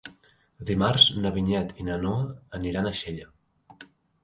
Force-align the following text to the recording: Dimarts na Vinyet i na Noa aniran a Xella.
Dimarts 0.69 1.05
na 1.25 1.33
Vinyet 1.35 1.75
i 1.83 1.87
na 1.91 1.99
Noa 2.07 2.25
aniran 2.61 2.91
a 2.91 2.97
Xella. 3.03 3.31